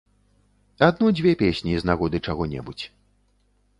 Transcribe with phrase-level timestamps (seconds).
[0.87, 2.85] Адну-дзве песні з нагоды чаго-небудзь.